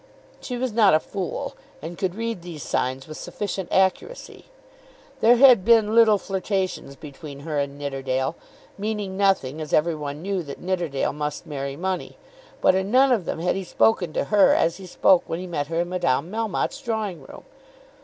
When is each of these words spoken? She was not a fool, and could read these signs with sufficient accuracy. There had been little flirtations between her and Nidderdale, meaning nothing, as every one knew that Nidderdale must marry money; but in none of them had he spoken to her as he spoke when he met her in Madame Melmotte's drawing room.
She 0.39 0.57
was 0.57 0.73
not 0.73 0.95
a 0.95 0.99
fool, 0.99 1.55
and 1.79 1.95
could 1.95 2.15
read 2.15 2.41
these 2.41 2.63
signs 2.63 3.07
with 3.07 3.17
sufficient 3.19 3.69
accuracy. 3.71 4.45
There 5.19 5.35
had 5.37 5.63
been 5.63 5.93
little 5.93 6.17
flirtations 6.17 6.95
between 6.95 7.41
her 7.41 7.59
and 7.59 7.77
Nidderdale, 7.77 8.35
meaning 8.79 9.15
nothing, 9.15 9.61
as 9.61 9.73
every 9.73 9.93
one 9.93 10.23
knew 10.23 10.41
that 10.41 10.59
Nidderdale 10.59 11.13
must 11.13 11.45
marry 11.45 11.75
money; 11.75 12.17
but 12.61 12.73
in 12.73 12.89
none 12.89 13.11
of 13.11 13.25
them 13.25 13.37
had 13.41 13.55
he 13.55 13.63
spoken 13.63 14.11
to 14.13 14.23
her 14.33 14.55
as 14.55 14.77
he 14.77 14.87
spoke 14.87 15.21
when 15.27 15.39
he 15.39 15.45
met 15.45 15.67
her 15.67 15.81
in 15.81 15.89
Madame 15.89 16.31
Melmotte's 16.31 16.81
drawing 16.81 17.19
room. 17.21 17.43